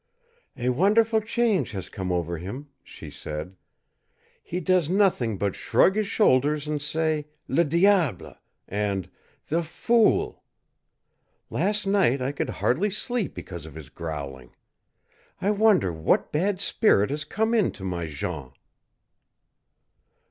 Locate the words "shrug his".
5.55-6.07